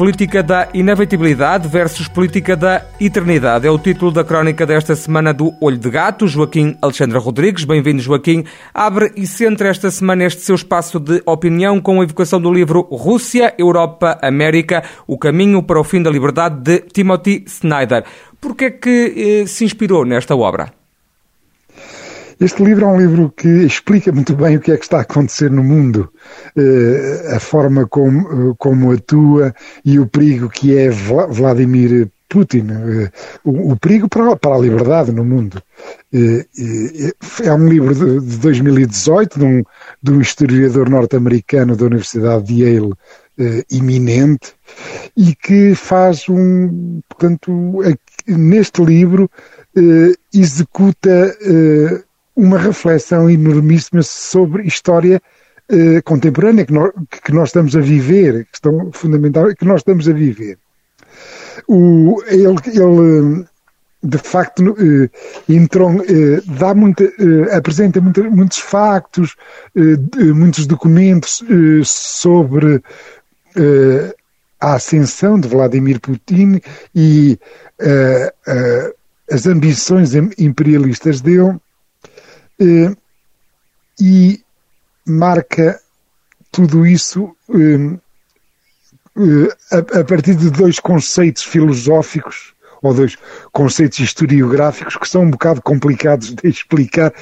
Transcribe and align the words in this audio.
Política 0.00 0.42
da 0.42 0.66
inevitabilidade 0.72 1.68
versus 1.68 2.08
política 2.08 2.56
da 2.56 2.86
eternidade. 2.98 3.66
É 3.66 3.70
o 3.70 3.78
título 3.78 4.10
da 4.10 4.24
crónica 4.24 4.64
desta 4.64 4.96
semana 4.96 5.34
do 5.34 5.52
Olho 5.60 5.76
de 5.76 5.90
Gato. 5.90 6.26
Joaquim 6.26 6.74
Alexandre 6.80 7.18
Rodrigues, 7.18 7.64
bem-vindo, 7.64 8.00
Joaquim. 8.00 8.46
Abre 8.72 9.12
e 9.14 9.26
centra 9.26 9.68
esta 9.68 9.90
semana 9.90 10.24
este 10.24 10.40
seu 10.40 10.54
espaço 10.54 10.98
de 10.98 11.22
opinião 11.26 11.82
com 11.82 12.00
a 12.00 12.04
evocação 12.04 12.40
do 12.40 12.50
livro 12.50 12.80
Rússia, 12.90 13.54
Europa, 13.58 14.18
América, 14.22 14.82
o 15.06 15.18
caminho 15.18 15.62
para 15.62 15.78
o 15.78 15.84
fim 15.84 16.02
da 16.02 16.08
liberdade 16.08 16.62
de 16.62 16.78
Timothy 16.80 17.44
Snyder. 17.46 18.02
Por 18.40 18.56
que 18.56 18.64
é 18.64 18.70
que 18.70 19.42
eh, 19.42 19.46
se 19.46 19.66
inspirou 19.66 20.06
nesta 20.06 20.34
obra? 20.34 20.79
Este 22.40 22.64
livro 22.64 22.86
é 22.86 22.88
um 22.88 22.98
livro 22.98 23.30
que 23.36 23.48
explica 23.48 24.10
muito 24.10 24.34
bem 24.34 24.56
o 24.56 24.60
que 24.60 24.72
é 24.72 24.76
que 24.78 24.84
está 24.84 24.96
a 24.96 25.02
acontecer 25.02 25.50
no 25.50 25.62
mundo, 25.62 26.10
uh, 26.56 27.36
a 27.36 27.38
forma 27.38 27.86
como, 27.86 28.56
como 28.56 28.92
atua 28.92 29.54
e 29.84 29.98
o 29.98 30.06
perigo 30.06 30.48
que 30.48 30.74
é 30.74 30.88
Vladimir 30.88 32.08
Putin, 32.30 32.68
uh, 32.70 33.10
o, 33.44 33.76
perigo 33.76 34.08
para, 34.08 34.34
para, 34.36 34.54
a 34.54 34.58
liberdade 34.58 35.12
no 35.12 35.22
mundo. 35.22 35.62
É 37.44 37.52
um 37.52 37.68
livro 37.68 37.94
de, 37.94 38.26
de 38.26 38.36
2018 38.38 39.38
de 39.38 39.44
um, 39.44 39.62
de 40.02 40.10
um 40.10 40.20
historiador 40.22 40.88
norte-americano 40.88 41.76
da 41.76 41.84
Universidade 41.84 42.44
de 42.44 42.64
Yale 42.64 42.94
iminente 43.70 44.54
e 45.14 45.34
que 45.34 45.74
faz 45.74 46.26
um, 46.28 47.00
portanto, 47.06 47.80
neste 48.26 48.82
livro 48.82 49.30
executa 50.32 51.34
uma 52.40 52.58
reflexão 52.58 53.28
enormíssima 53.28 54.02
sobre 54.02 54.66
história 54.66 55.20
eh, 55.68 56.00
contemporânea 56.02 56.64
que 56.64 56.72
nós, 56.72 56.90
que 57.24 57.32
nós, 57.32 57.50
estamos 57.50 57.76
a 57.76 57.80
viver, 57.80 58.46
questão 58.50 58.90
fundamental 58.92 59.54
que 59.54 59.66
nós 59.66 59.80
estamos 59.80 60.08
a 60.08 60.12
viver. 60.12 60.58
O, 61.68 62.22
ele, 62.26 62.56
ele 62.66 63.44
de 64.02 64.16
facto 64.16 64.74
eh, 64.78 65.10
eh, 65.50 66.42
dá 66.58 66.74
muita, 66.74 67.04
eh, 67.04 67.54
apresenta 67.54 68.00
muita, 68.00 68.22
muitos 68.22 68.58
factos, 68.58 69.36
eh, 69.76 70.24
muitos 70.32 70.66
documentos 70.66 71.42
eh, 71.42 71.82
sobre 71.84 72.82
a 74.60 74.74
ascensão 74.74 75.38
de 75.38 75.48
Vladimir 75.48 76.00
Putin 76.00 76.60
e 76.94 77.36
as 79.30 79.46
ambições 79.46 80.14
imperialistas 80.38 81.20
dele 81.20 81.50
eh, 81.50 81.69
e 83.98 84.42
marca 85.06 85.80
tudo 86.52 86.86
isso 86.86 87.34
eh, 87.54 87.98
eh, 89.72 89.98
a 90.00 90.04
partir 90.04 90.34
de 90.34 90.50
dois 90.50 90.78
conceitos 90.78 91.42
filosóficos 91.42 92.54
ou 92.82 92.94
dois 92.94 93.16
conceitos 93.52 93.98
historiográficos 93.98 94.96
que 94.96 95.08
são 95.08 95.22
um 95.22 95.30
bocado 95.30 95.60
complicados 95.60 96.34
de 96.34 96.48
explicar, 96.48 97.12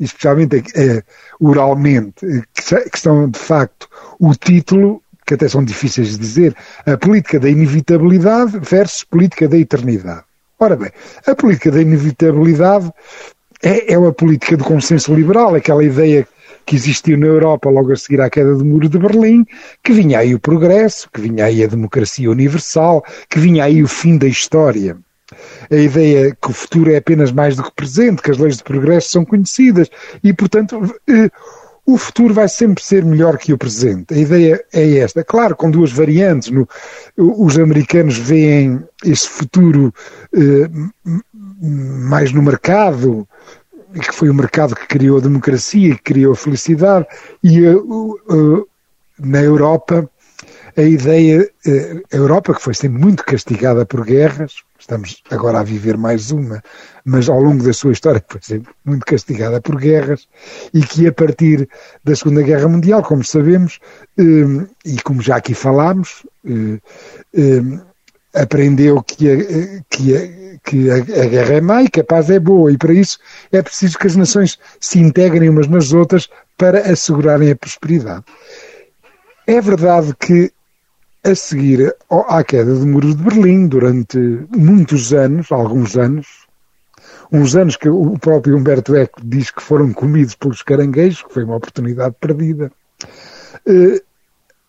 especialmente 0.00 0.64
oralmente, 1.38 2.26
que 2.52 2.98
são 2.98 3.30
de 3.30 3.38
facto 3.38 3.88
o 4.18 4.34
título, 4.34 5.00
que 5.24 5.34
até 5.34 5.48
são 5.48 5.64
difíceis 5.64 6.08
de 6.08 6.18
dizer, 6.18 6.56
a 6.84 6.96
política 6.96 7.38
da 7.38 7.48
inevitabilidade 7.48 8.58
versus 8.58 9.04
política 9.04 9.48
da 9.48 9.56
eternidade. 9.56 10.24
Ora 10.58 10.74
bem, 10.74 10.90
a 11.24 11.36
política 11.36 11.70
da 11.70 11.80
inevitabilidade 11.80 12.92
é, 13.62 13.92
é 13.94 13.98
uma 13.98 14.12
política 14.12 14.56
de 14.56 14.64
consenso 14.64 15.14
liberal, 15.14 15.54
aquela 15.54 15.84
ideia 15.84 16.26
que 16.66 16.76
existiu 16.76 17.18
na 17.18 17.26
Europa 17.26 17.68
logo 17.68 17.92
a 17.92 17.96
seguir 17.96 18.20
à 18.20 18.30
queda 18.30 18.54
do 18.54 18.64
muro 18.64 18.88
de 18.88 18.98
Berlim, 18.98 19.44
que 19.82 19.92
vinha 19.92 20.18
aí 20.18 20.34
o 20.34 20.40
progresso, 20.40 21.08
que 21.12 21.20
vinha 21.20 21.46
aí 21.46 21.64
a 21.64 21.66
democracia 21.66 22.30
universal, 22.30 23.04
que 23.28 23.38
vinha 23.38 23.64
aí 23.64 23.82
o 23.82 23.88
fim 23.88 24.16
da 24.16 24.26
história. 24.26 24.96
A 25.70 25.76
ideia 25.76 26.36
que 26.40 26.50
o 26.50 26.52
futuro 26.52 26.90
é 26.90 26.96
apenas 26.96 27.32
mais 27.32 27.56
do 27.56 27.62
que 27.62 27.72
presente, 27.74 28.22
que 28.22 28.30
as 28.30 28.38
leis 28.38 28.56
de 28.56 28.64
progresso 28.64 29.10
são 29.10 29.24
conhecidas 29.24 29.88
e, 30.22 30.32
portanto, 30.32 30.80
eh, 31.08 31.30
o 31.86 31.96
futuro 31.96 32.34
vai 32.34 32.48
sempre 32.48 32.82
ser 32.82 33.04
melhor 33.04 33.38
que 33.38 33.52
o 33.52 33.58
presente. 33.58 34.14
A 34.14 34.16
ideia 34.16 34.64
é 34.72 34.98
esta. 34.98 35.24
Claro, 35.24 35.56
com 35.56 35.70
duas 35.70 35.92
variantes. 35.92 36.50
No, 36.50 36.68
os 37.16 37.58
americanos 37.58 38.16
veem 38.16 38.82
esse 39.04 39.28
futuro 39.28 39.92
eh, 40.34 40.68
mais 41.60 42.32
no 42.32 42.42
mercado, 42.42 43.28
que 43.92 44.12
foi 44.12 44.30
o 44.30 44.34
mercado 44.34 44.74
que 44.74 44.86
criou 44.86 45.18
a 45.18 45.22
democracia, 45.22 45.94
que 45.96 46.02
criou 46.02 46.32
a 46.32 46.36
felicidade, 46.36 47.06
e 47.42 47.66
uh, 47.66 48.16
uh, 48.30 48.68
na 49.18 49.42
Europa 49.42 50.08
a 50.76 50.82
ideia, 50.82 51.50
uh, 51.66 52.02
a 52.12 52.16
Europa 52.16 52.54
que 52.54 52.62
foi 52.62 52.74
sempre 52.74 53.00
muito 53.00 53.24
castigada 53.24 53.84
por 53.84 54.04
guerras, 54.04 54.62
estamos 54.78 55.22
agora 55.30 55.60
a 55.60 55.62
viver 55.62 55.98
mais 55.98 56.30
uma, 56.30 56.62
mas 57.04 57.28
ao 57.28 57.40
longo 57.40 57.62
da 57.62 57.72
sua 57.72 57.92
história 57.92 58.24
foi 58.26 58.40
sempre 58.40 58.72
muito 58.84 59.04
castigada 59.04 59.60
por 59.60 59.76
guerras, 59.76 60.28
e 60.72 60.80
que 60.80 61.06
a 61.06 61.12
partir 61.12 61.68
da 62.04 62.14
Segunda 62.14 62.42
Guerra 62.42 62.68
Mundial, 62.68 63.02
como 63.02 63.24
sabemos, 63.24 63.78
e 64.16 65.00
como 65.02 65.20
já 65.20 65.36
aqui 65.36 65.52
falámos, 65.52 66.24
aprendeu 68.34 69.02
que 69.02 69.30
a, 69.30 69.36
que 69.88 70.16
a, 70.16 70.40
que 70.64 70.90
a, 70.90 70.98
guerra 71.00 71.54
é 71.54 71.60
má 71.60 71.82
e 71.82 71.88
que 71.88 72.00
a 72.00 72.04
paz 72.04 72.30
é 72.30 72.38
boa, 72.38 72.72
e 72.72 72.76
para 72.76 72.92
isso 72.92 73.18
é 73.50 73.62
preciso 73.62 73.98
que 73.98 74.06
as 74.06 74.16
nações 74.16 74.58
se 74.78 74.98
integrem 74.98 75.48
umas 75.48 75.68
nas 75.68 75.92
outras 75.92 76.28
para 76.56 76.90
assegurarem 76.90 77.50
a 77.50 77.56
prosperidade. 77.56 78.24
É 79.46 79.60
verdade 79.60 80.14
que, 80.18 80.52
a 81.24 81.34
seguir 81.34 81.94
à 82.10 82.44
queda 82.44 82.74
do 82.74 82.86
Muro 82.86 83.14
de 83.14 83.22
Berlim, 83.22 83.66
durante 83.66 84.18
muitos 84.56 85.12
anos, 85.12 85.50
alguns 85.50 85.96
anos, 85.96 86.46
uns 87.32 87.56
anos 87.56 87.76
que 87.76 87.88
o 87.88 88.18
próprio 88.18 88.56
Humberto 88.56 88.94
Eco 88.94 89.20
diz 89.24 89.50
que 89.50 89.62
foram 89.62 89.92
comidos 89.92 90.34
pelos 90.34 90.62
caranguejos, 90.62 91.22
que 91.22 91.32
foi 91.32 91.44
uma 91.44 91.56
oportunidade 91.56 92.14
perdida, 92.20 92.70
eh, 93.66 94.02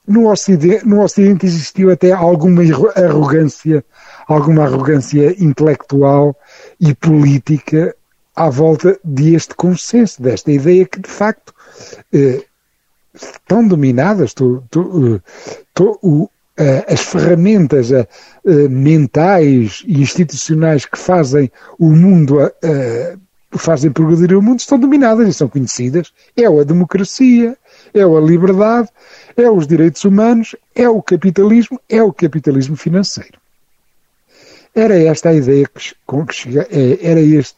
no 0.07 0.29
Ocidente, 0.29 0.85
no 0.85 1.01
Ocidente 1.01 1.45
existiu 1.45 1.91
até 1.91 2.12
alguma 2.12 2.63
arrogância, 2.95 3.84
alguma 4.28 4.63
arrogância 4.63 5.35
intelectual 5.44 6.35
e 6.79 6.94
política 6.94 7.95
à 8.35 8.50
volta 8.50 9.00
deste 9.03 9.53
consenso, 9.56 10.22
desta 10.22 10.51
ideia 10.51 10.85
que 10.85 11.00
de 11.00 11.09
facto 11.09 11.53
eh, 12.13 12.44
estão 13.13 13.67
dominadas 13.67 14.31
eh, 14.31 15.22
tu, 15.73 16.00
uh, 16.03 16.29
as 16.88 17.01
ferramentas 17.01 17.91
uh, 17.91 18.07
mentais 18.69 19.84
e 19.85 20.01
institucionais 20.01 20.85
que 20.85 20.97
fazem 20.97 21.51
o 21.79 21.90
mundo 21.90 22.40
fazem 23.57 23.91
progredir 23.91 24.38
o 24.38 24.41
mundo 24.41 24.59
estão 24.59 24.79
dominadas 24.79 25.28
e 25.28 25.34
são 25.34 25.47
conhecidas. 25.47 26.13
É 26.35 26.45
a 26.45 26.63
democracia, 26.63 27.57
é 27.94 28.01
a 28.01 28.19
liberdade, 28.19 28.90
é 29.41 29.50
os 29.50 29.68
direitos 29.68 30.03
humanos, 30.06 30.56
é 30.75 30.88
o 30.88 31.02
capitalismo, 31.02 31.79
é 31.90 32.02
o 32.02 32.13
capitalismo 32.13 32.75
financeiro. 32.75 33.40
Era 34.74 34.97
esta 34.97 35.29
a 35.29 35.34
ideia 35.34 35.68
que, 35.68 35.94
com 36.06 36.25
que 36.25 36.34
chega, 36.34 36.68
é, 36.72 37.00
era 37.02 37.19
este, 37.19 37.57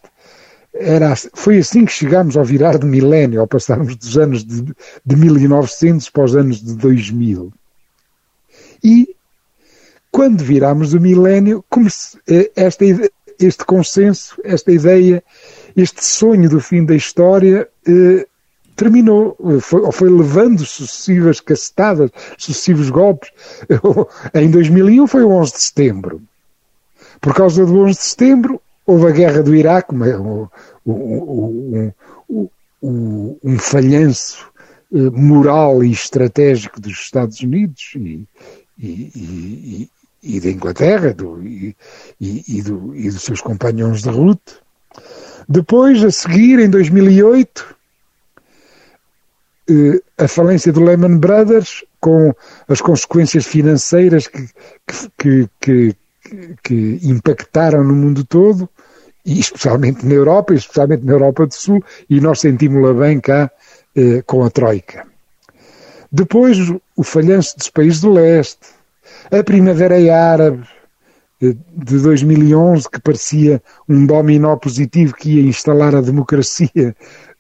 era, 0.74 1.14
foi 1.34 1.60
assim 1.60 1.86
que 1.86 1.92
chegámos 1.92 2.36
ao 2.36 2.44
virar 2.44 2.80
de 2.80 2.86
milénio, 2.86 3.40
ao 3.40 3.48
passarmos 3.48 3.96
dos 3.96 4.18
anos 4.18 4.44
de, 4.44 4.74
de 5.06 5.16
1900 5.16 6.10
para 6.10 6.24
os 6.24 6.36
anos 6.36 6.62
de 6.64 6.76
2000. 6.76 7.54
E 8.84 9.16
quando 10.12 10.44
virámos 10.44 10.94
o 10.94 11.00
milénio, 11.00 11.64
eh, 12.28 12.52
esta, 12.56 12.86
este 13.40 13.66
consenso, 13.66 14.40
esta 14.44 14.72
ideia, 14.72 15.24
este 15.76 16.04
sonho 16.04 16.50
do 16.50 16.60
fim 16.60 16.86
da 16.86 16.96
história 16.96 17.68
eh, 17.88 18.28
terminou, 18.76 19.38
foi, 19.62 19.92
foi 19.92 20.10
levando 20.10 20.66
sucessivas 20.66 21.40
cacetadas, 21.40 22.10
sucessivos 22.38 22.90
golpes. 22.90 23.32
em 24.34 24.50
2001 24.50 25.08
foi 25.08 25.24
o 25.24 25.32
11 25.32 25.52
de 25.54 25.62
setembro. 25.62 26.22
Por 27.22 27.34
causa 27.34 27.66
do 27.66 27.80
11 27.80 27.98
de 27.98 28.06
setembro, 28.06 28.62
houve 28.86 29.08
a 29.08 29.12
guerra 29.12 29.42
do 29.42 29.56
Iraque, 29.56 29.96
um, 29.96 30.48
um, 30.86 31.92
um, 32.82 33.38
um 33.44 33.60
falhanço 33.60 34.52
eh, 34.94 35.10
moral 35.10 35.84
e 35.84 35.92
estratégico 35.92 36.80
dos 36.80 36.94
Estados 36.94 37.40
Unidos 37.40 37.94
e, 37.96 38.28
e, 38.78 38.92
e, 39.16 39.90
e 40.22 40.40
da 40.40 40.50
Inglaterra 40.50 41.14
do, 41.14 41.42
e, 41.42 41.76
do, 42.62 42.96
e 42.96 43.10
dos 43.10 43.24
seus 43.24 43.42
companhões 43.42 44.04
de 44.04 44.10
ruta. 44.10 44.54
Depois, 45.50 46.04
a 46.04 46.12
seguir, 46.12 46.60
em 46.60 46.70
2008, 46.70 47.66
eh, 47.70 47.83
a 50.18 50.28
falência 50.28 50.72
do 50.72 50.84
Lehman 50.84 51.18
Brothers 51.18 51.84
com 52.00 52.34
as 52.68 52.82
consequências 52.82 53.46
financeiras 53.46 54.28
que, 54.28 54.48
que, 55.18 55.50
que, 55.62 55.96
que 56.62 57.00
impactaram 57.04 57.84
no 57.84 57.96
mundo 57.96 58.26
todo, 58.26 58.70
e 59.26 59.40
especialmente 59.40 60.06
na 60.06 60.14
Europa, 60.14 60.54
especialmente 60.54 61.06
na 61.06 61.14
Europa 61.14 61.48
do 61.48 61.54
Sul, 61.54 61.84
e 62.10 62.20
nós 62.20 62.42
sentimos-la 62.42 62.94
bem 62.94 63.22
cá 63.22 63.50
eh, 63.96 64.22
com 64.26 64.44
a 64.44 64.50
Troika. 64.50 65.08
Depois, 66.12 66.58
o 66.96 67.04
falhanço 67.04 67.58
dos 67.58 67.70
países 67.70 68.02
do 68.02 68.12
leste, 68.12 68.60
a 69.32 69.42
Primavera 69.44 69.96
Árabe 70.14 70.68
eh, 71.42 71.56
de 71.72 72.00
2011, 72.00 72.90
que 72.90 73.00
parecia 73.00 73.64
um 73.88 74.06
dominó 74.06 74.58
positivo 74.58 75.16
que 75.16 75.38
ia 75.38 75.48
instalar 75.48 75.96
a 75.96 76.02
democracia 76.02 76.94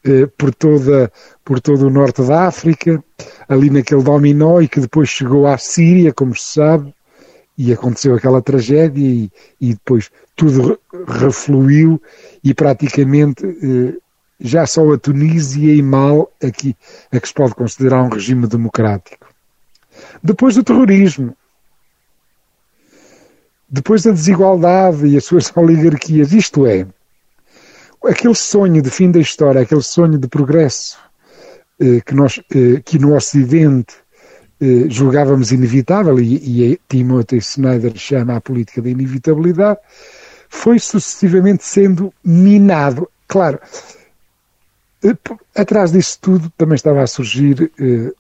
eh, 0.06 0.28
por, 0.38 0.54
toda, 0.54 1.12
por 1.44 1.60
todo 1.60 1.88
o 1.88 1.90
norte 1.90 2.22
da 2.24 2.48
África, 2.48 3.04
ali 3.48 3.70
naquele 3.70 4.04
dominó, 4.04 4.62
e 4.62 4.68
que 4.68 4.80
depois 4.80 5.10
chegou 5.10 5.48
à 5.48 5.58
Síria, 5.58 6.14
como 6.14 6.36
se 6.36 6.54
sabe, 6.54 6.94
e 7.58 7.72
aconteceu 7.72 8.16
aquela 8.16 8.42
tragédia 8.42 9.06
e, 9.08 9.32
e 9.62 9.74
depois 9.74 10.10
tudo 10.36 10.80
refluiu 11.08 12.02
e 12.44 12.54
praticamente 12.54 13.46
eh, 13.46 13.98
já 14.40 14.66
só 14.66 14.92
a 14.92 14.98
Tunísia 14.98 15.74
e 15.74 15.82
Mal 15.82 16.32
aqui 16.44 16.76
é 17.12 17.20
que 17.20 17.28
se 17.28 17.34
pode 17.34 17.54
considerar 17.54 18.04
um 18.04 18.10
regime 18.10 18.48
democrático. 18.48 19.28
Depois 20.22 20.56
do 20.56 20.64
terrorismo, 20.64 21.36
depois 23.70 24.04
da 24.04 24.12
desigualdade 24.12 25.06
e 25.08 25.18
as 25.18 25.26
suas 25.26 25.52
oligarquias, 25.56 26.34
isto 26.34 26.66
é, 26.66 26.88
aquele 28.06 28.36
sonho 28.36 28.82
de 28.82 28.90
fim 28.90 29.12
da 29.12 29.20
história, 29.20 29.62
aquele 29.62 29.82
sonho 29.82 30.18
de 30.18 30.28
progresso 30.28 30.98
eh, 31.80 32.02
que, 32.02 32.14
nós, 32.14 32.40
eh, 32.54 32.82
que 32.84 33.00
no 33.00 33.16
Ocidente 33.16 33.96
eh, 34.62 34.88
julgávamos 34.90 35.52
inevitável, 35.52 36.20
e, 36.20 36.36
e 36.72 36.80
Timothy 36.88 37.38
Snyder 37.38 37.98
chama 37.98 38.38
a 38.38 38.42
política 38.42 38.82
da 38.82 38.90
inevitabilidade, 38.90 39.80
foi 40.48 40.80
sucessivamente 40.80 41.66
sendo 41.66 42.14
minado. 42.24 43.10
Claro, 43.28 43.60
eh, 45.04 45.16
atrás 45.56 45.92
disso 45.92 46.18
tudo 46.22 46.50
também 46.58 46.76
estava 46.76 47.02
a 47.02 47.08
surgir 47.08 47.72
eh, 47.80 48.14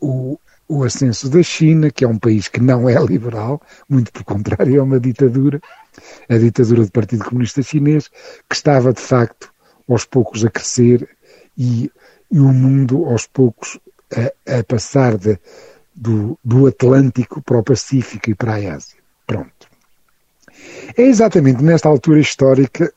o, 0.00 0.38
o 0.72 0.84
ascenso 0.84 1.28
da 1.28 1.42
China, 1.42 1.90
que 1.90 2.02
é 2.02 2.08
um 2.08 2.18
país 2.18 2.48
que 2.48 2.58
não 2.58 2.88
é 2.88 2.94
liberal, 3.04 3.60
muito 3.86 4.10
pelo 4.10 4.24
contrário, 4.24 4.78
é 4.78 4.82
uma 4.82 4.98
ditadura, 4.98 5.60
a 6.30 6.38
ditadura 6.38 6.82
do 6.82 6.90
Partido 6.90 7.24
Comunista 7.24 7.62
Chinês, 7.62 8.08
que 8.48 8.54
estava 8.54 8.90
de 8.90 9.00
facto 9.00 9.52
aos 9.86 10.06
poucos 10.06 10.42
a 10.46 10.50
crescer 10.50 11.06
e, 11.58 11.92
e 12.30 12.40
o 12.40 12.48
mundo 12.48 13.04
aos 13.04 13.26
poucos 13.26 13.78
a, 14.16 14.60
a 14.60 14.64
passar 14.64 15.18
de, 15.18 15.38
do, 15.94 16.38
do 16.42 16.66
Atlântico 16.66 17.42
para 17.42 17.58
o 17.58 17.62
Pacífico 17.62 18.30
e 18.30 18.34
para 18.34 18.54
a 18.54 18.74
Ásia. 18.74 18.96
Pronto. 19.26 19.68
É 20.96 21.02
exatamente 21.02 21.62
nesta 21.62 21.88
altura 21.88 22.18
histórica 22.18 22.90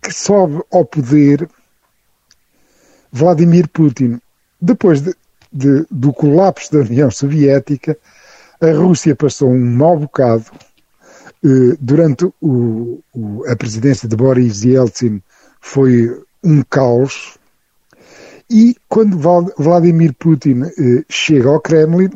que 0.00 0.12
sobe 0.12 0.62
ao 0.72 0.86
poder 0.86 1.46
Vladimir 3.12 3.68
Putin. 3.68 4.18
Depois 4.58 5.02
de, 5.02 5.14
de, 5.52 5.84
do 5.90 6.12
colapso 6.12 6.72
da 6.72 6.80
União 6.80 7.10
Soviética, 7.10 7.96
a 8.60 8.72
Rússia 8.72 9.14
passou 9.14 9.50
um 9.50 9.76
mau 9.76 9.98
bocado. 9.98 10.46
Eh, 11.44 11.76
durante 11.80 12.24
o, 12.40 13.00
o, 13.12 13.44
a 13.48 13.56
presidência 13.56 14.08
de 14.08 14.16
Boris 14.16 14.62
Yeltsin 14.62 15.20
foi 15.60 16.08
um 16.42 16.62
caos. 16.62 17.36
E 18.48 18.76
quando 18.88 19.18
Vladimir 19.58 20.14
Putin 20.14 20.62
eh, 20.62 21.04
chega 21.08 21.48
ao 21.48 21.60
Kremlin, 21.60 22.10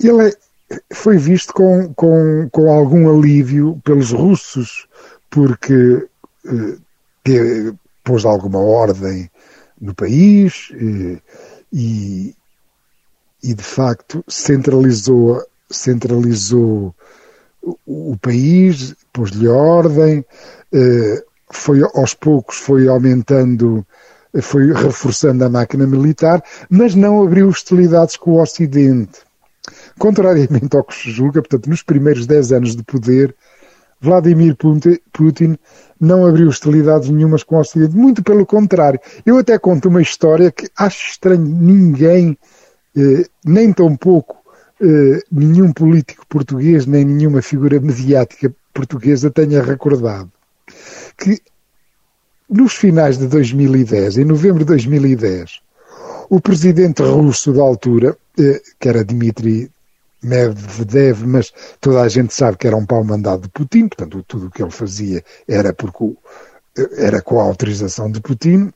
ele 0.00 0.34
foi 0.92 1.16
visto 1.16 1.52
com, 1.52 1.92
com, 1.94 2.48
com 2.50 2.72
algum 2.72 3.08
alívio 3.08 3.80
pelos 3.84 4.10
russos, 4.10 4.88
porque 5.30 6.06
eh, 6.46 7.72
pôs 8.04 8.24
alguma 8.24 8.58
ordem 8.58 9.30
no 9.80 9.94
país 9.94 10.72
eh, 10.74 11.18
e, 11.72 12.34
e 13.42 13.54
de 13.54 13.62
facto 13.62 14.24
centralizou, 14.28 15.42
centralizou 15.70 16.94
o, 17.86 18.16
país, 18.16 18.94
pôs-lhe 19.12 19.48
ordem, 19.48 20.24
eh, 20.72 21.22
foi 21.50 21.82
aos 21.82 22.14
poucos 22.14 22.56
foi 22.56 22.88
aumentando, 22.88 23.84
foi 24.40 24.72
reforçando 24.72 25.44
a 25.44 25.48
máquina 25.48 25.86
militar, 25.86 26.42
mas 26.68 26.94
não 26.94 27.22
abriu 27.22 27.48
hostilidades 27.48 28.16
com 28.16 28.32
o 28.32 28.42
Ocidente. 28.42 29.20
Contrariamente 29.98 30.76
ao 30.76 30.84
que 30.84 30.94
se 30.94 31.10
julga, 31.10 31.42
portanto, 31.42 31.68
nos 31.68 31.82
primeiros 31.82 32.26
10 32.26 32.52
anos 32.52 32.76
de 32.76 32.82
poder, 32.82 33.34
Vladimir 34.00 34.56
Putin 35.12 35.58
não 36.00 36.26
abriu 36.26 36.48
hostilidades 36.48 37.08
nenhumas 37.10 37.42
com 37.42 37.56
o 37.56 37.60
Ocidente, 37.60 37.96
muito 37.96 38.22
pelo 38.22 38.46
contrário. 38.46 39.00
Eu 39.26 39.38
até 39.38 39.58
conto 39.58 39.88
uma 39.88 40.00
história 40.00 40.52
que 40.52 40.68
acho 40.76 41.10
estranho 41.10 41.44
ninguém, 41.44 42.38
eh, 42.96 43.24
nem 43.44 43.72
tão 43.72 43.96
pouco 43.96 44.36
eh, 44.80 45.22
nenhum 45.30 45.72
político 45.72 46.24
português, 46.28 46.86
nem 46.86 47.04
nenhuma 47.04 47.42
figura 47.42 47.80
mediática 47.80 48.54
portuguesa 48.72 49.30
tenha 49.30 49.60
recordado. 49.60 50.30
Que 51.16 51.40
nos 52.48 52.74
finais 52.74 53.18
de 53.18 53.26
2010, 53.26 54.18
em 54.18 54.24
novembro 54.24 54.60
de 54.60 54.66
2010, 54.66 55.60
o 56.30 56.40
presidente 56.40 57.02
russo 57.02 57.52
da 57.52 57.62
altura, 57.62 58.16
eh, 58.38 58.60
que 58.78 58.88
era 58.88 59.04
Dmitry 59.04 59.68
Medvedev, 60.22 61.24
mas 61.26 61.52
toda 61.80 62.02
a 62.02 62.08
gente 62.08 62.34
sabe 62.34 62.58
que 62.58 62.66
era 62.66 62.76
um 62.76 62.84
pau 62.84 63.04
mandado 63.04 63.42
de 63.42 63.48
Putin, 63.48 63.88
portanto 63.88 64.24
tudo 64.26 64.46
o 64.46 64.50
que 64.50 64.62
ele 64.62 64.70
fazia 64.70 65.22
era, 65.46 65.72
porque, 65.72 66.16
era 66.96 67.22
com 67.22 67.40
a 67.40 67.44
autorização 67.44 68.10
de 68.10 68.20
Putin. 68.20 68.72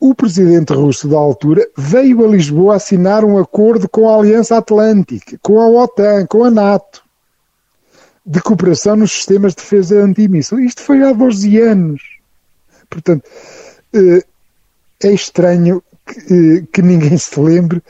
O 0.00 0.14
presidente 0.14 0.72
russo 0.72 1.08
da 1.08 1.16
altura 1.16 1.66
veio 1.76 2.24
a 2.24 2.28
Lisboa 2.28 2.76
assinar 2.76 3.24
um 3.24 3.36
acordo 3.36 3.88
com 3.88 4.08
a 4.08 4.16
Aliança 4.16 4.56
Atlântica, 4.56 5.38
com 5.42 5.60
a 5.60 5.68
OTAN, 5.68 6.24
com 6.26 6.44
a 6.44 6.50
NATO, 6.50 7.02
de 8.24 8.40
cooperação 8.40 8.94
nos 8.94 9.10
sistemas 9.10 9.54
de 9.54 9.62
defesa 9.62 10.00
antimíssil. 10.00 10.60
Isto 10.60 10.82
foi 10.82 11.02
há 11.02 11.12
12 11.12 11.58
anos. 11.60 12.02
Portanto, 12.88 13.28
eh, 13.92 14.22
é 15.02 15.12
estranho 15.12 15.82
que, 16.06 16.34
eh, 16.34 16.66
que 16.72 16.82
ninguém 16.82 17.18
se 17.18 17.40
lembre 17.40 17.82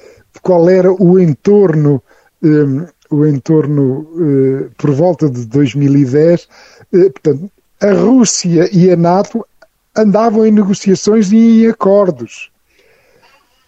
qual 0.49 0.67
era 0.71 0.91
o 0.91 1.21
entorno, 1.21 2.03
um, 2.43 2.87
o 3.11 3.27
entorno 3.27 4.01
uh, 4.15 4.71
por 4.79 4.93
volta 4.93 5.29
de 5.29 5.45
2010. 5.45 6.45
Uh, 6.45 6.49
eh, 6.95 7.11
portanto, 7.11 7.51
a 7.83 7.93
Rússia 7.93 8.67
e 8.73 8.91
a 8.91 8.97
NATO 8.97 9.47
andavam 9.95 10.47
em 10.47 10.51
negociações 10.51 11.31
e 11.33 11.37
em 11.37 11.67
acordos. 11.69 12.51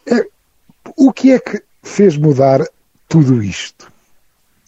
É, 0.07 0.27
o 0.97 1.13
que 1.13 1.33
é 1.33 1.39
que 1.39 1.63
fez 1.83 2.17
mudar 2.17 2.65
tudo 3.07 3.43
isto? 3.43 3.93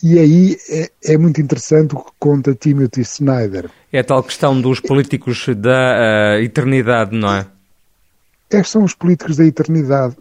E 0.03 0.19
aí 0.19 0.59
é, 0.69 0.91
é, 1.15 1.17
muito 1.17 1.41
interessante 1.41 1.95
o 1.95 1.99
que 1.99 2.11
conta 2.19 2.55
Timothy 2.55 3.01
Snyder. 3.01 3.71
É 3.91 4.01
a 4.01 4.05
tal 4.05 4.23
questão 4.23 4.61
dos 4.61 4.81
políticos 4.81 5.47
da 5.57 6.37
uh, 6.37 6.43
eternidade, 6.43 7.17
não 7.17 7.33
é? 7.33 7.47
É, 8.51 8.63
são 8.63 8.85
os 8.85 8.93
políticos 8.93 9.39
da 9.39 9.47
eternidade. 9.47 10.15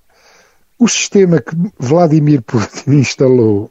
O 0.82 0.88
sistema 0.88 1.40
que 1.40 1.56
Vladimir 1.78 2.42
Putin 2.42 2.94
instalou 2.94 3.70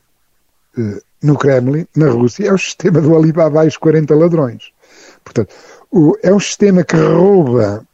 eh, 0.78 1.02
no 1.20 1.36
Kremlin, 1.36 1.84
na 1.96 2.08
Rússia, 2.08 2.46
é 2.46 2.52
o 2.52 2.56
sistema 2.56 3.00
do 3.00 3.16
Alibaba 3.16 3.64
e 3.64 3.68
os 3.68 3.76
40 3.76 4.14
ladrões. 4.14 4.70
Portanto, 5.24 5.52
o, 5.90 6.16
é 6.22 6.32
um 6.32 6.38
sistema 6.38 6.84
que 6.84 6.94
rouba 6.94 7.84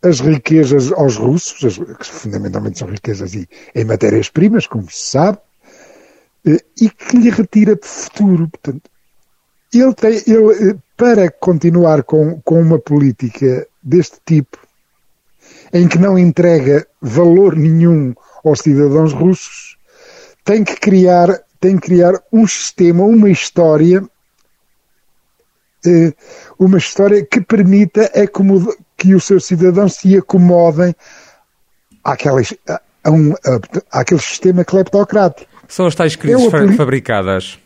as 0.00 0.20
riquezas 0.20 0.92
aos 0.92 1.16
russos, 1.16 1.64
as, 1.64 1.76
que 1.76 2.06
fundamentalmente 2.06 2.78
são 2.78 2.86
riquezas 2.86 3.34
e, 3.34 3.48
em 3.74 3.84
matérias-primas, 3.84 4.68
como 4.68 4.88
se 4.88 5.10
sabe, 5.10 5.38
eh, 6.46 6.62
e 6.80 6.88
que 6.88 7.16
lhe 7.16 7.30
retira 7.30 7.76
futuro. 7.82 8.46
Portanto, 8.46 8.88
ele 9.74 9.92
tem, 9.92 10.22
ele, 10.24 10.70
eh, 10.70 10.76
para 10.96 11.28
continuar 11.32 12.04
com, 12.04 12.40
com 12.42 12.62
uma 12.62 12.78
política 12.78 13.66
deste 13.82 14.18
tipo, 14.24 14.56
em 15.72 15.88
que 15.88 15.98
não 15.98 16.16
entrega 16.16 16.86
valor 17.02 17.56
nenhum 17.56 18.14
aos 18.48 18.60
cidadãos 18.60 19.12
russos, 19.12 19.76
tem 20.44 20.62
que 20.62 20.76
criar, 20.76 21.40
tem 21.60 21.76
que 21.76 21.88
criar 21.88 22.14
um 22.32 22.46
sistema, 22.46 23.04
uma 23.04 23.30
história, 23.30 24.02
eh, 25.84 26.12
uma 26.58 26.78
história 26.78 27.24
que 27.24 27.40
permita 27.40 28.10
que 28.96 29.14
os 29.14 29.24
seus 29.24 29.44
cidadãos 29.44 29.94
se 29.94 30.16
acomodem 30.16 30.94
àquela, 32.04 32.40
a 33.04 33.10
um, 33.10 33.32
a, 33.32 34.00
àquele 34.00 34.20
sistema 34.20 34.64
cleptocrático. 34.64 35.50
São 35.68 35.86
as 35.86 35.94
tais 35.94 36.14
crises 36.14 36.52
é 36.52 36.72
fabricadas. 36.72 37.58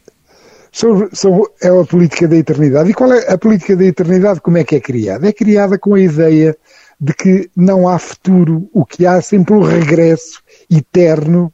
São, 0.73 1.09
são, 1.13 1.47
é 1.61 1.69
a 1.69 1.85
política 1.85 2.29
da 2.29 2.37
eternidade. 2.37 2.91
E 2.91 2.95
qual 2.95 3.13
é 3.13 3.33
a 3.33 3.37
política 3.37 3.77
da 3.77 3.85
eternidade? 3.85 4.41
Como 4.41 4.57
é 4.57 4.65
que 4.65 4.77
é 4.77 4.81
criada? 4.81 5.29
É 5.29 5.33
criada 5.33 5.79
com 5.79 5.95
a 5.95 6.01
ideia 6.01 6.57
de 7.01 7.13
que 7.15 7.51
não 7.57 7.89
há 7.89 7.99
futuro, 7.99 8.69
o 8.73 8.85
que 8.85 9.07
há 9.07 9.17
é 9.17 9.21
sempre 9.21 9.55
um 9.55 9.63
regresso 9.63 10.43
eterno 10.71 11.53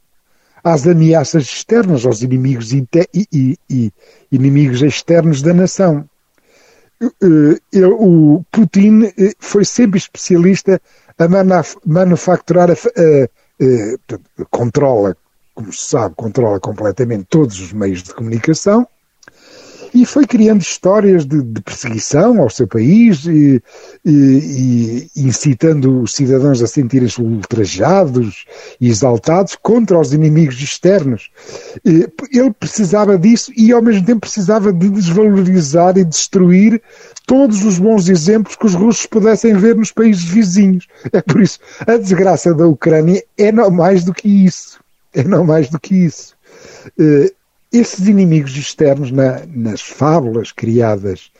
às 0.63 0.85
ameaças 0.85 1.43
externas, 1.43 2.05
aos 2.05 2.21
inimigos, 2.21 2.73
e, 2.73 2.87
e, 3.13 3.57
e, 3.69 3.91
inimigos 4.31 4.81
externos 4.81 5.41
da 5.41 5.53
nação. 5.53 6.07
Eh, 7.01 7.85
o 7.85 8.43
Putin 8.51 9.05
eh, 9.05 9.33
foi 9.39 9.63
sempre 9.63 9.97
especialista 9.97 10.81
a 11.17 11.27
manufacturar, 11.85 12.71
a, 12.71 12.73
a, 12.73 14.41
a, 14.41 14.45
controla, 14.49 15.15
como 15.53 15.71
se 15.71 15.89
sabe, 15.89 16.15
controla 16.15 16.59
completamente 16.59 17.25
todos 17.29 17.59
os 17.59 17.71
meios 17.71 18.03
de 18.03 18.13
comunicação 18.13 18.87
e 19.93 20.05
foi 20.05 20.25
criando 20.25 20.61
histórias 20.61 21.25
de, 21.25 21.41
de 21.41 21.61
perseguição 21.61 22.41
ao 22.41 22.49
seu 22.49 22.67
país 22.67 23.25
e, 23.25 23.61
e, 24.05 25.07
e, 25.15 25.21
incitando 25.21 26.01
os 26.01 26.13
cidadãos 26.13 26.61
a 26.61 26.67
sentirem-se 26.67 27.21
ultrajados 27.21 28.45
e 28.79 28.89
exaltados 28.89 29.57
contra 29.61 29.99
os 29.99 30.13
inimigos 30.13 30.61
externos. 30.61 31.29
Ele 31.83 32.53
precisava 32.59 33.17
disso 33.17 33.51
e 33.55 33.71
ao 33.71 33.81
mesmo 33.81 34.05
tempo 34.05 34.21
precisava 34.21 34.71
de 34.71 34.89
desvalorizar 34.89 35.97
e 35.97 36.03
destruir 36.03 36.81
todos 37.25 37.63
os 37.63 37.77
bons 37.77 38.09
exemplos 38.09 38.55
que 38.55 38.65
os 38.65 38.73
russos 38.73 39.05
pudessem 39.05 39.55
ver 39.55 39.75
nos 39.75 39.91
países 39.91 40.23
vizinhos. 40.23 40.87
É 41.11 41.21
por 41.21 41.41
isso, 41.41 41.59
a 41.85 41.97
desgraça 41.97 42.53
da 42.53 42.67
Ucrânia 42.67 43.23
é 43.37 43.51
não 43.51 43.69
mais 43.69 44.03
do 44.03 44.13
que 44.13 44.27
isso. 44.45 44.79
É 45.13 45.23
não 45.23 45.43
mais 45.43 45.69
do 45.69 45.79
que 45.79 45.95
isso. 45.95 46.35
Esses 47.71 48.07
inimigos 48.07 48.55
externos 48.55 49.11
na, 49.11 49.45
nas 49.47 49.81
fábulas 49.81 50.51
criadas 50.51 51.31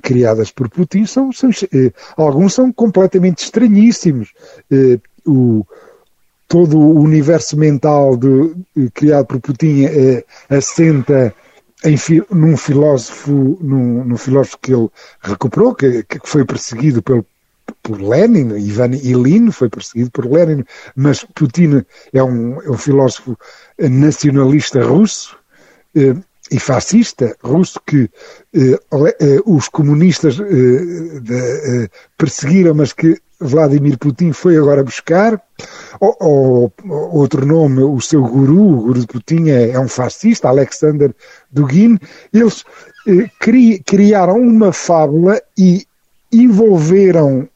criadas 0.00 0.50
por 0.50 0.70
Putin 0.70 1.04
são, 1.04 1.30
são 1.32 1.50
eh, 1.50 1.92
alguns 2.16 2.54
são 2.54 2.72
completamente 2.72 3.44
estranhíssimos. 3.44 4.32
Eh, 4.70 4.98
o, 5.26 5.66
todo 6.52 6.78
o 6.78 7.00
universo 7.00 7.56
mental 7.56 8.14
eh, 8.76 8.88
criado 8.92 9.26
por 9.26 9.40
Putin 9.40 9.84
eh, 9.84 10.24
assenta 10.50 11.34
em, 11.82 11.96
num 12.30 12.56
filósofo, 12.58 13.58
num, 13.60 14.04
num, 14.04 14.16
filósofo 14.16 14.58
que 14.60 14.72
ele 14.74 14.88
recuperou, 15.20 15.74
que, 15.74 16.02
que 16.04 16.20
foi 16.24 16.44
perseguido 16.44 17.02
pelo, 17.02 17.24
por 17.82 18.00
Lenin, 18.00 18.54
Ivan 18.58 18.94
Ilin 18.94 19.50
foi 19.50 19.70
perseguido 19.70 20.10
por 20.10 20.30
Lenin, 20.30 20.62
mas 20.94 21.24
Putin 21.24 21.84
é 22.12 22.22
um, 22.22 22.60
é 22.62 22.70
um 22.70 22.76
filósofo 22.76 23.36
nacionalista 23.78 24.84
russo, 24.84 25.36
e 25.94 26.58
fascista 26.58 27.34
russo 27.42 27.80
que 27.86 28.10
eh, 28.54 28.78
eh, 29.20 29.40
os 29.46 29.68
comunistas 29.68 30.36
perseguiram, 32.18 32.74
mas 32.74 32.92
que 32.92 33.18
Vladimir 33.40 33.98
Putin 33.98 34.32
foi 34.32 34.56
agora 34.56 34.84
buscar. 34.84 35.40
Ou, 36.00 36.16
ou, 36.20 36.72
outro 37.16 37.46
nome, 37.46 37.82
o 37.82 38.00
seu 38.00 38.22
guru, 38.22 38.60
o 38.60 38.82
guru 38.82 39.00
de 39.00 39.06
Putin 39.06 39.50
é, 39.50 39.70
é 39.70 39.80
um 39.80 39.88
fascista, 39.88 40.48
Alexander 40.48 41.14
Dugin. 41.50 41.98
Eles 42.32 42.64
cri, 43.40 43.80
criaram 43.80 44.38
uma 44.38 44.72
fábula 44.72 45.40
e 45.56 45.86
envolveram 46.32 47.48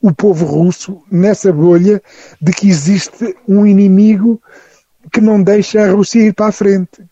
o 0.00 0.12
povo 0.12 0.44
russo 0.44 1.02
nessa 1.10 1.52
bolha 1.52 2.02
de 2.40 2.52
que 2.52 2.68
existe 2.68 3.34
um 3.48 3.66
inimigo 3.66 4.40
que 5.12 5.20
não 5.20 5.42
deixa 5.42 5.82
a 5.82 5.92
Rússia 5.92 6.26
ir 6.26 6.34
para 6.34 6.46
a 6.46 6.52
frente, 6.52 7.04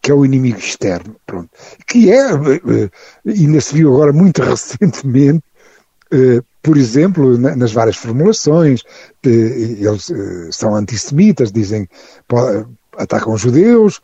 que 0.00 0.10
é 0.10 0.14
o 0.14 0.24
inimigo 0.24 0.58
externo, 0.58 1.16
pronto. 1.26 1.50
Que 1.86 2.10
é, 2.10 2.30
eh, 2.32 2.90
ainda 3.26 3.60
se 3.60 3.74
viu 3.74 3.94
agora 3.94 4.12
muito 4.12 4.42
recentemente, 4.42 5.44
eh, 6.12 6.42
por 6.62 6.76
exemplo, 6.76 7.38
nas 7.38 7.72
várias 7.72 7.96
formulações, 7.96 8.82
eles 9.24 10.10
eh, 10.10 10.48
são 10.52 10.74
antissemitas, 10.74 11.50
dizem, 11.50 11.88
atacam 12.96 13.32
os 13.32 13.40
judeus, 13.40 14.00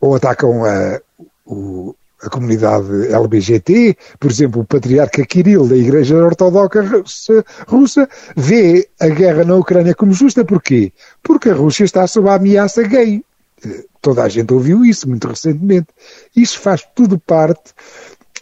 ou 0.00 0.14
atacam 0.14 0.64
a, 0.64 1.00
o, 1.44 1.94
a 2.22 2.30
comunidade 2.30 3.12
LBGT, 3.12 3.96
por 4.18 4.30
exemplo, 4.30 4.62
o 4.62 4.64
patriarca 4.64 5.24
Kirill 5.24 5.68
da 5.68 5.76
Igreja 5.76 6.16
Ortodoxa 6.16 7.44
Russa 7.68 8.08
vê 8.34 8.88
a 8.98 9.08
guerra 9.08 9.44
na 9.44 9.56
Ucrânia 9.56 9.94
como 9.94 10.12
justa. 10.12 10.44
Porquê? 10.44 10.92
Porque 11.22 11.50
a 11.50 11.54
Rússia 11.54 11.84
está 11.84 12.06
sob 12.06 12.28
a 12.28 12.34
ameaça 12.34 12.82
gay. 12.82 13.22
Eh, 13.64 13.84
toda 14.00 14.22
a 14.22 14.28
gente 14.28 14.52
ouviu 14.52 14.84
isso 14.84 15.08
muito 15.08 15.28
recentemente. 15.28 15.88
Isso 16.34 16.58
faz 16.58 16.86
tudo 16.94 17.18
parte 17.18 17.72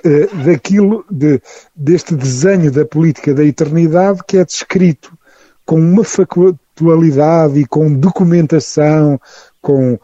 uh, 0.05 0.45
daquilo, 0.45 1.05
de, 1.11 1.41
deste 1.75 2.15
desenho 2.15 2.71
da 2.71 2.85
política 2.85 3.35
da 3.35 3.45
eternidade 3.45 4.21
que 4.27 4.39
é 4.39 4.45
descrito 4.45 5.13
com 5.67 5.81
uma 5.81 6.05
factualidade 6.05 7.59
e 7.59 7.67
com 7.67 7.93
documentação, 7.93 9.21
com 9.61 9.99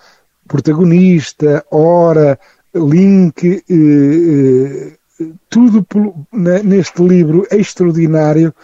protagonista, 0.48 1.64
hora, 1.70 2.38
link, 2.74 3.64
eh, 3.68 4.92
eh, 5.20 5.26
tudo 5.48 5.86
neste 6.32 7.02
livro 7.02 7.46
extraordinário, 7.50 8.54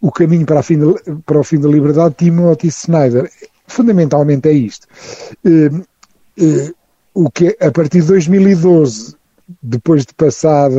O 0.00 0.10
Caminho 0.10 0.44
para, 0.44 0.62
fim 0.62 0.78
de, 0.78 1.14
para 1.24 1.38
o 1.38 1.44
Fim 1.44 1.60
da 1.60 1.68
Liberdade, 1.68 2.16
Timothy 2.16 2.68
Snyder. 2.68 3.30
Fundamentalmente 3.68 4.48
é 4.48 4.52
isto. 4.52 4.86
Eh, 5.44 6.72
o 7.14 7.30
que 7.30 7.56
a 7.60 7.70
partir 7.70 8.00
de 8.00 8.08
2012, 8.08 9.14
depois 9.62 10.04
de 10.04 10.14
passar 10.14 10.70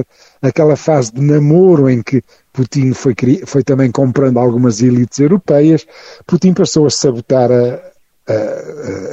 aquela 0.42 0.76
fase 0.76 1.14
de 1.14 1.22
namoro 1.22 1.90
em 1.90 2.02
que 2.02 2.22
Putin 2.52 2.94
foi, 2.94 3.16
foi 3.46 3.64
também 3.64 3.92
comprando 3.92 4.40
algumas 4.40 4.82
elites 4.82 5.20
europeias, 5.20 5.86
Putin 6.26 6.54
passou 6.54 6.86
a 6.86 6.90
sabotar 6.90 7.52
a, 7.52 7.93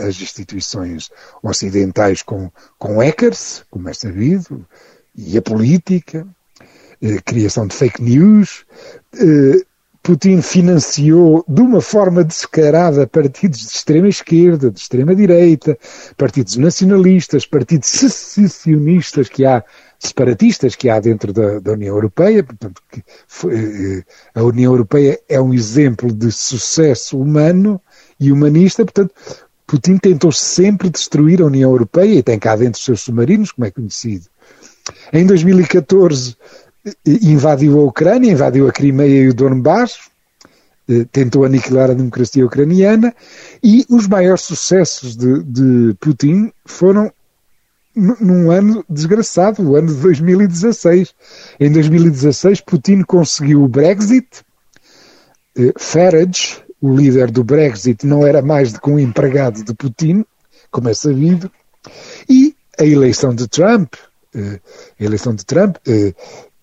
as 0.07 0.21
instituições 0.21 1.11
ocidentais 1.43 2.23
com, 2.23 2.51
com 2.79 2.99
hackers, 2.99 3.65
como 3.71 3.89
é 3.89 3.93
sabido, 3.93 4.65
e 5.17 5.37
a 5.37 5.43
política, 5.43 6.27
a 7.03 7.23
criação 7.23 7.67
de 7.67 7.75
fake 7.75 8.03
news. 8.03 8.65
Eh, 9.15 9.65
Putin 10.03 10.41
financiou 10.41 11.45
de 11.47 11.61
uma 11.61 11.83
forma 11.83 12.25
descarada 12.25 13.07
partidos 13.07 13.61
de 13.61 13.67
extrema 13.67 14.09
esquerda, 14.09 14.71
de 14.71 14.81
extrema 14.81 15.15
direita, 15.15 15.79
partidos 16.17 16.57
nacionalistas, 16.57 17.45
partidos 17.45 17.89
secessionistas 17.89 19.29
que 19.29 19.45
há, 19.45 19.63
separatistas 19.99 20.75
que 20.75 20.89
há 20.89 20.99
dentro 20.99 21.35
da, 21.35 21.59
da 21.59 21.73
União 21.73 21.95
Europeia. 21.95 22.43
Portanto, 22.43 22.81
foi, 23.29 23.55
eh, 23.55 24.05
a 24.35 24.43
União 24.43 24.73
Europeia 24.73 25.21
é 25.29 25.39
um 25.39 25.53
exemplo 25.53 26.11
de 26.11 26.33
sucesso 26.33 27.21
humano 27.21 27.81
e 28.21 28.31
humanista, 28.31 28.85
portanto, 28.85 29.15
Putin 29.67 29.97
tentou 29.99 30.31
sempre 30.31 30.91
destruir 30.91 31.41
a 31.41 31.47
União 31.47 31.71
Europeia 31.71 32.19
e 32.19 32.23
tem 32.23 32.39
cá 32.39 32.57
dentro 32.57 32.79
os 32.79 32.85
seus 32.85 33.03
submarinos, 33.03 33.53
como 33.53 33.67
é 33.67 33.71
conhecido. 33.71 34.27
Em 35.13 35.25
2014 35.25 36.37
invadiu 37.07 37.81
a 37.81 37.85
Ucrânia, 37.85 38.33
invadiu 38.33 38.69
a 38.69 38.73
Crimeia 38.73 39.23
e 39.23 39.29
o 39.29 39.35
Donbass, 39.35 40.11
eh, 40.89 41.07
tentou 41.13 41.45
aniquilar 41.45 41.91
a 41.91 41.95
democracia 41.95 42.45
ucraniana 42.45 43.15
e 43.63 43.87
os 43.89 44.09
maiores 44.09 44.43
sucessos 44.43 45.17
de, 45.17 45.43
de 45.45 45.95
Putin 46.01 46.53
foram 46.65 47.13
num 47.95 48.51
ano 48.51 48.85
desgraçado, 48.89 49.63
o 49.63 49.77
ano 49.77 49.89
de 49.89 50.01
2016. 50.01 51.15
Em 51.59 51.71
2016, 51.71 52.61
Putin 52.63 53.03
conseguiu 53.03 53.63
o 53.63 53.69
Brexit, 53.69 54.45
eh, 55.57 55.73
Farage, 55.77 56.63
o 56.81 56.95
líder 56.95 57.31
do 57.31 57.45
Brexit 57.45 58.07
não 58.07 58.27
era 58.27 58.41
mais 58.41 58.73
do 58.73 58.81
que 58.81 58.91
um 58.91 58.99
empregado 58.99 59.63
de 59.63 59.75
Putin, 59.75 60.25
como 60.71 60.89
é 60.89 60.95
sabido, 60.95 61.51
e 62.29 62.55
a 62.79 62.85
eleição 62.85 63.35
de 63.35 63.47
Trump, 63.49 63.95
eh, 64.35 64.61
a 64.99 65.05
eleição 65.05 65.35
de 65.35 65.45
Trump, 65.45 65.77
eh, 65.87 66.15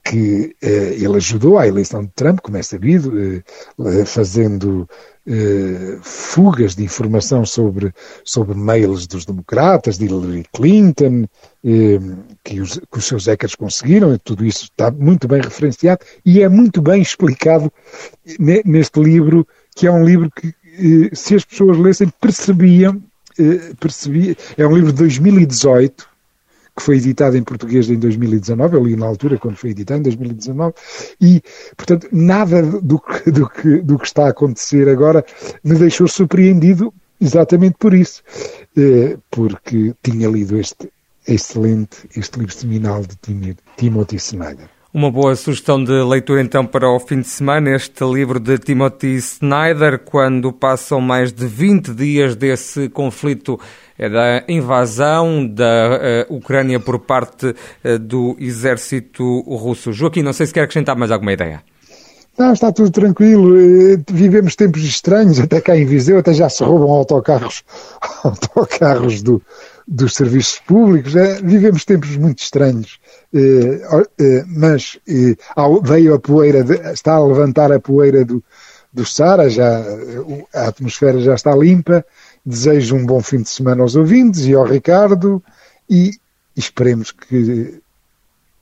que 0.04 0.56
eh, 0.62 0.96
ele 0.96 1.18
ajudou 1.18 1.60
à 1.60 1.68
eleição 1.68 2.04
de 2.04 2.12
Trump, 2.16 2.40
como 2.40 2.58
é 2.58 2.64
sabido, 2.64 3.12
fazendo 4.06 4.88
fugas 6.02 6.74
de 6.74 6.86
informação 6.86 7.46
sobre, 7.46 7.94
sobre 8.24 8.56
mails 8.56 9.06
dos 9.06 9.26
democratas, 9.26 9.98
de 9.98 10.06
Hillary 10.06 10.46
Clinton, 10.54 11.26
que 12.42 12.62
os, 12.62 12.80
que 12.90 12.98
os 12.98 13.06
seus 13.06 13.26
hackers 13.26 13.54
conseguiram, 13.54 14.14
e 14.14 14.18
tudo 14.18 14.46
isso 14.46 14.64
está 14.64 14.90
muito 14.90 15.28
bem 15.28 15.42
referenciado 15.42 16.00
e 16.26 16.42
é 16.42 16.48
muito 16.48 16.82
bem 16.82 17.02
explicado 17.02 17.70
neste 18.40 19.02
livro 19.02 19.46
que 19.78 19.86
é 19.86 19.92
um 19.92 20.04
livro 20.04 20.30
que, 20.32 20.48
eh, 20.48 21.16
se 21.16 21.36
as 21.36 21.46
pessoas 21.46 21.78
lessem, 21.78 22.12
percebiam, 22.20 23.00
eh, 23.40 23.74
percebia, 23.80 24.36
é 24.58 24.66
um 24.66 24.76
livro 24.76 24.92
de 24.92 24.98
2018, 24.98 26.10
que 26.76 26.82
foi 26.82 26.98
editado 26.98 27.38
em 27.38 27.44
português 27.44 27.88
em 27.88 28.00
2019, 28.00 28.76
eu 28.76 28.84
li 28.84 28.96
na 28.96 29.06
altura 29.06 29.38
quando 29.38 29.56
foi 29.56 29.70
editado, 29.70 30.00
em 30.00 30.04
2019, 30.04 30.74
e, 31.22 31.44
portanto, 31.76 32.08
nada 32.12 32.64
do 32.64 33.00
que, 33.00 33.30
do 33.30 33.48
que, 33.48 33.78
do 33.78 34.00
que 34.00 34.08
está 34.08 34.26
a 34.26 34.30
acontecer 34.30 34.90
agora 34.90 35.24
me 35.64 35.76
deixou 35.76 36.08
surpreendido 36.08 36.92
exatamente 37.22 37.76
por 37.78 37.94
isso, 37.94 38.24
eh, 38.76 39.16
porque 39.30 39.94
tinha 40.02 40.28
lido 40.28 40.58
este 40.58 40.92
excelente, 41.28 42.10
este 42.16 42.40
livro 42.40 42.54
seminal 42.54 43.04
de 43.04 43.56
Timothy 43.76 44.16
Snyder. 44.16 44.77
Uma 44.94 45.12
boa 45.12 45.36
sugestão 45.36 45.84
de 45.84 45.92
leitura 45.92 46.42
então 46.42 46.66
para 46.66 46.90
o 46.90 46.98
fim 46.98 47.20
de 47.20 47.28
semana, 47.28 47.76
este 47.76 48.06
livro 48.06 48.40
de 48.40 48.58
Timothy 48.58 49.16
Snyder, 49.16 50.00
quando 50.00 50.54
passam 50.54 51.02
mais 51.02 51.34
de 51.34 51.46
20 51.46 51.94
dias 51.94 52.38
desse 52.38 52.88
conflito 52.88 53.60
é 54.00 54.10
da 54.10 54.44
invasão 54.48 55.46
da 55.46 56.26
uh, 56.30 56.36
Ucrânia 56.36 56.80
por 56.80 57.00
parte 57.00 57.48
uh, 57.48 58.00
do 58.00 58.38
exército 58.40 59.42
russo. 59.42 59.92
Joaquim, 59.92 60.22
não 60.22 60.32
sei 60.32 60.46
se 60.46 60.54
quer 60.54 60.62
acrescentar 60.62 60.96
mais 60.96 61.12
alguma 61.12 61.34
ideia. 61.34 61.62
Não, 62.38 62.54
está 62.54 62.72
tudo 62.72 62.92
tranquilo. 62.92 63.58
Eh, 63.58 63.98
vivemos 64.12 64.56
tempos 64.56 64.84
estranhos, 64.84 65.40
até 65.40 65.60
cá 65.60 65.76
em 65.76 65.86
Viseu, 65.86 66.20
até 66.20 66.34
já 66.34 66.48
se 66.48 66.64
roubam 66.64 66.92
autocarros, 66.92 67.64
autocarros 68.24 69.24
do, 69.24 69.42
dos 69.88 70.16
serviços 70.16 70.60
públicos. 70.60 71.16
É, 71.16 71.42
vivemos 71.42 71.86
tempos 71.86 72.16
muito 72.18 72.40
estranhos. 72.40 73.00
Mas 74.48 75.00
veio 75.84 76.14
a 76.14 76.20
poeira, 76.20 76.64
de, 76.64 76.76
está 76.92 77.14
a 77.14 77.26
levantar 77.26 77.72
a 77.72 77.80
poeira 77.80 78.26
do, 78.26 78.44
do 78.92 79.06
Sara, 79.06 79.50
já, 79.50 79.84
a 80.54 80.68
atmosfera 80.68 81.20
já 81.20 81.36
está 81.36 81.56
limpa 81.56 82.06
Desejo 82.48 82.96
um 82.96 83.06
bom 83.06 83.22
fim 83.22 83.42
de 83.42 83.50
semana 83.50 83.82
aos 83.82 83.98
ouvintes 83.98 84.46
e 84.46 84.54
ao 84.54 84.64
Ricardo 84.64 85.44
e 85.90 86.18
esperemos 86.56 87.12
que 87.12 87.82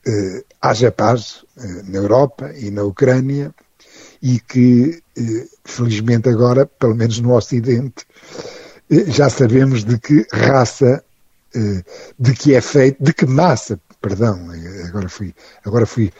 eh, 0.04 0.44
haja 0.60 0.90
paz 0.90 1.44
eh, 1.56 1.82
na 1.84 1.98
Europa 1.98 2.52
e 2.56 2.68
na 2.72 2.82
Ucrânia 2.82 3.54
e 4.20 4.40
que, 4.40 5.00
eh, 5.16 5.46
felizmente 5.64 6.28
agora, 6.28 6.66
pelo 6.66 6.96
menos 6.96 7.20
no 7.20 7.32
Ocidente, 7.32 8.04
eh, 8.90 9.04
já 9.06 9.30
sabemos 9.30 9.84
de 9.84 10.00
que 10.00 10.26
raça, 10.32 10.96
eh, 10.96 11.02
de 12.18 12.32
que 12.34 12.54
é 12.54 12.60
feito, 12.60 13.02
de 13.02 13.12
que 13.12 13.26
massa, 13.26 13.80
perdão, 14.00 14.52
eh, 14.52 14.84
agora 14.88 15.08
fui, 15.08 15.34
agora 15.64 15.86
fui 15.86 16.12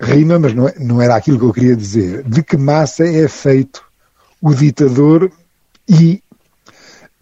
rima, 0.00 0.38
mas 0.38 0.54
não, 0.54 0.68
é, 0.68 0.74
não 0.78 1.00
era 1.00 1.16
aquilo 1.16 1.38
que 1.38 1.44
eu 1.44 1.52
queria 1.52 1.76
dizer, 1.76 2.22
de 2.24 2.42
que 2.42 2.56
massa 2.56 3.04
é 3.04 3.28
feito 3.28 3.82
o 4.40 4.54
ditador 4.54 5.30
e 5.88 6.22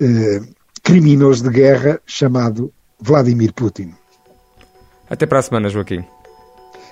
eh, 0.00 0.40
criminoso 0.82 1.44
de 1.44 1.50
guerra 1.50 2.00
chamado 2.06 2.72
Vladimir 3.00 3.52
Putin. 3.52 3.94
Até 5.08 5.26
para 5.26 5.38
a 5.38 5.42
semana, 5.42 5.68
Joaquim. 5.68 6.04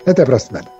Até 0.06 0.24
para 0.24 0.36
a 0.36 0.38
semana. 0.38 0.79